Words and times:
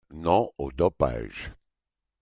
Non 0.17 0.49
au 0.57 0.71
dopage 0.71 1.51